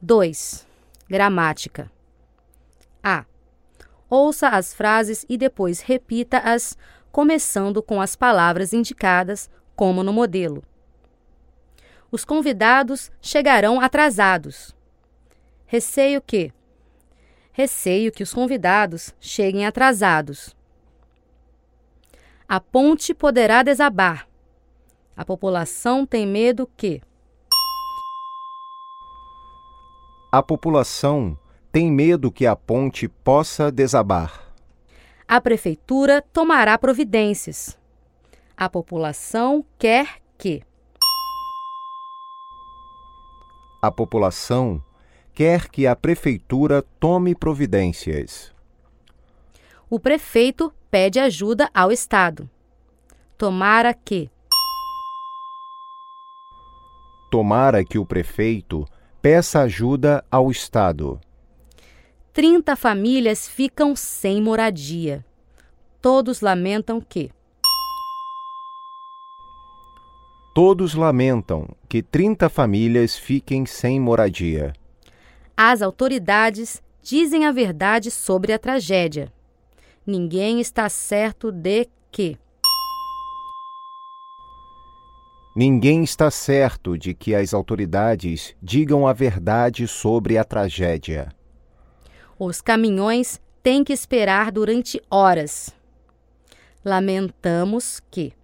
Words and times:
2. 0.00 0.66
Gramática. 1.08 1.90
A. 3.02 3.24
Ouça 4.10 4.48
as 4.48 4.74
frases 4.74 5.24
e 5.26 5.38
depois 5.38 5.80
repita-as, 5.80 6.76
começando 7.10 7.82
com 7.82 7.98
as 7.98 8.14
palavras 8.14 8.74
indicadas, 8.74 9.50
como 9.74 10.02
no 10.02 10.12
modelo. 10.12 10.62
Os 12.12 12.26
convidados 12.26 13.10
chegarão 13.22 13.80
atrasados. 13.80 14.76
Receio 15.64 16.20
que. 16.20 16.52
Receio 17.50 18.12
que 18.12 18.22
os 18.22 18.34
convidados 18.34 19.14
cheguem 19.18 19.64
atrasados. 19.64 20.54
A 22.46 22.60
ponte 22.60 23.14
poderá 23.14 23.62
desabar. 23.62 24.28
A 25.16 25.24
população 25.24 26.04
tem 26.04 26.26
medo 26.26 26.70
que. 26.76 27.00
A 30.36 30.42
população 30.42 31.34
tem 31.72 31.90
medo 31.90 32.30
que 32.30 32.44
a 32.44 32.54
ponte 32.54 33.08
possa 33.08 33.72
desabar. 33.72 34.52
A 35.26 35.40
prefeitura 35.40 36.20
tomará 36.20 36.76
providências. 36.76 37.78
A 38.54 38.68
população 38.68 39.64
quer 39.78 40.20
que. 40.36 40.62
A 43.80 43.90
população 43.90 44.84
quer 45.32 45.70
que 45.70 45.86
a 45.86 45.96
prefeitura 45.96 46.82
tome 47.00 47.34
providências. 47.34 48.52
O 49.88 49.98
prefeito 49.98 50.70
pede 50.90 51.18
ajuda 51.18 51.70
ao 51.72 51.90
Estado. 51.90 52.46
Tomara 53.38 53.94
que. 53.94 54.30
Tomara 57.30 57.82
que 57.82 57.98
o 57.98 58.04
prefeito 58.04 58.86
peça 59.28 59.62
ajuda 59.62 60.24
ao 60.30 60.52
Estado. 60.52 61.18
30 62.32 62.76
famílias 62.76 63.48
ficam 63.48 63.96
sem 63.96 64.40
moradia. 64.40 65.26
Todos 66.00 66.40
lamentam 66.40 67.00
que. 67.00 67.32
Todos 70.54 70.94
lamentam 70.94 71.68
que 71.88 72.04
30 72.04 72.48
famílias 72.48 73.18
fiquem 73.18 73.66
sem 73.66 73.98
moradia. 73.98 74.72
As 75.56 75.82
autoridades 75.82 76.80
dizem 77.02 77.46
a 77.46 77.50
verdade 77.50 78.12
sobre 78.12 78.52
a 78.52 78.60
tragédia. 78.60 79.32
Ninguém 80.06 80.60
está 80.60 80.88
certo 80.88 81.50
de 81.50 81.88
que. 82.12 82.38
Ninguém 85.56 86.04
está 86.04 86.30
certo 86.30 86.98
de 86.98 87.14
que 87.14 87.34
as 87.34 87.54
autoridades 87.54 88.54
digam 88.62 89.06
a 89.06 89.14
verdade 89.14 89.88
sobre 89.88 90.36
a 90.36 90.44
tragédia. 90.44 91.30
Os 92.38 92.60
caminhões 92.60 93.40
têm 93.62 93.82
que 93.82 93.90
esperar 93.90 94.52
durante 94.52 95.00
horas. 95.10 95.74
Lamentamos 96.84 98.02
que. 98.10 98.34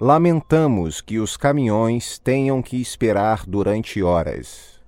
Lamentamos 0.00 1.00
que 1.00 1.20
os 1.20 1.36
caminhões 1.36 2.18
tenham 2.18 2.60
que 2.60 2.76
esperar 2.80 3.46
durante 3.46 4.02
horas. 4.02 4.79